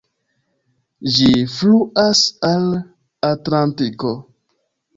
[1.17, 1.27] Ĝi
[1.57, 2.67] fluas al
[3.31, 4.19] Atlantiko.